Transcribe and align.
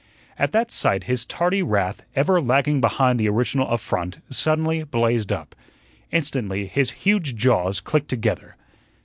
At 0.35 0.51
that 0.53 0.71
sight 0.71 1.03
his 1.03 1.27
tardy 1.27 1.61
wrath, 1.61 2.07
ever 2.15 2.41
lagging 2.41 2.81
behind 2.81 3.19
the 3.19 3.29
original 3.29 3.67
affront, 3.67 4.17
suddenly 4.31 4.83
blazed 4.83 5.31
up. 5.31 5.55
Instantly 6.09 6.65
his 6.65 6.89
huge 7.05 7.35
jaws 7.35 7.79
clicked 7.79 8.07
together. 8.09 8.55